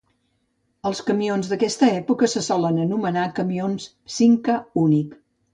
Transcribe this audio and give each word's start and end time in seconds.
Els 0.89 1.01
camions 1.09 1.49
d'aquesta 1.51 1.91
època 1.99 2.31
se 2.33 2.43
solen 2.47 2.81
anomenar 2.89 3.29
camions 3.41 3.89
Simca 4.17 4.61
Unic. 4.89 5.17